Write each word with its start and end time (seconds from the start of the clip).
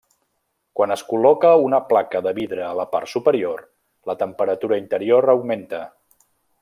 Quan 0.77 0.93
es 0.93 1.01
col·loca 1.09 1.51
una 1.65 1.79
placa 1.91 2.21
de 2.27 2.33
vidre 2.39 2.65
a 2.69 2.71
la 2.79 2.85
part 2.95 3.11
superior, 3.13 3.61
la 4.13 4.17
temperatura 4.23 4.81
interior 4.85 5.35
augmenta. 5.37 5.83